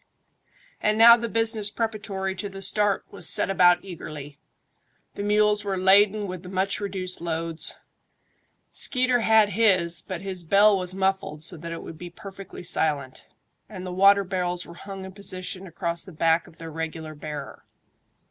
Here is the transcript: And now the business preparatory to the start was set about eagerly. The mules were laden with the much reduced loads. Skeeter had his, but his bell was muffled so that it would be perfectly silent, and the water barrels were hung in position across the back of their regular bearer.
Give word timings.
And 0.81 0.97
now 0.97 1.15
the 1.15 1.29
business 1.29 1.69
preparatory 1.69 2.33
to 2.33 2.49
the 2.49 2.63
start 2.63 3.05
was 3.11 3.29
set 3.29 3.51
about 3.51 3.85
eagerly. 3.85 4.39
The 5.13 5.21
mules 5.21 5.63
were 5.63 5.77
laden 5.77 6.25
with 6.25 6.41
the 6.41 6.49
much 6.49 6.79
reduced 6.81 7.21
loads. 7.21 7.77
Skeeter 8.71 9.19
had 9.19 9.49
his, 9.49 10.01
but 10.01 10.21
his 10.21 10.43
bell 10.43 10.75
was 10.75 10.95
muffled 10.95 11.43
so 11.43 11.55
that 11.57 11.71
it 11.71 11.83
would 11.83 11.99
be 11.99 12.09
perfectly 12.09 12.63
silent, 12.63 13.27
and 13.69 13.85
the 13.85 13.91
water 13.93 14.23
barrels 14.23 14.65
were 14.65 14.73
hung 14.73 15.05
in 15.05 15.11
position 15.11 15.67
across 15.67 16.01
the 16.03 16.11
back 16.11 16.47
of 16.47 16.57
their 16.57 16.71
regular 16.71 17.13
bearer. 17.13 17.63